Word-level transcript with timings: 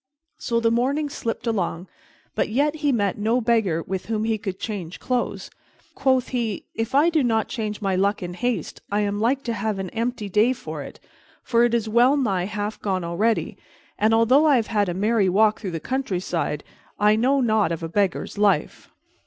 So 0.39 0.59
the 0.59 0.71
morning 0.71 1.09
slipped 1.09 1.45
along, 1.45 1.85
but 2.33 2.49
yet 2.49 2.77
he 2.77 2.91
met 2.91 3.19
no 3.19 3.39
beggar 3.39 3.83
with 3.83 4.07
whom 4.07 4.23
he 4.23 4.39
could 4.39 4.57
change 4.59 4.99
clothes. 4.99 5.51
Quoth 5.93 6.29
he, 6.29 6.65
"If 6.73 6.95
I 6.95 7.11
do 7.11 7.23
not 7.23 7.47
change 7.49 7.83
my 7.83 7.95
luck 7.95 8.23
in 8.23 8.33
haste, 8.33 8.81
I 8.91 9.01
am 9.01 9.19
like 9.19 9.43
to 9.43 9.53
have 9.53 9.77
an 9.77 9.91
empty 9.91 10.27
day 10.27 10.49
of 10.53 10.67
it, 10.67 10.99
for 11.43 11.63
it 11.65 11.75
is 11.75 11.87
well 11.87 12.17
nigh 12.17 12.45
half 12.45 12.81
gone 12.81 13.03
already, 13.03 13.57
and, 13.99 14.11
although 14.11 14.47
I 14.47 14.55
have 14.55 14.67
had 14.73 14.89
a 14.89 14.95
merry 14.95 15.29
walk 15.29 15.59
through 15.61 15.69
the 15.69 15.79
countryside, 15.79 16.63
I 16.99 17.15
know 17.15 17.39
nought 17.39 17.71
of 17.71 17.83
a 17.83 17.87
beggar's 17.87 18.39
life." 18.39 18.89